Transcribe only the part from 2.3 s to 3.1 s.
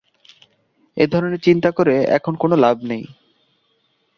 কোন লাভ নেই।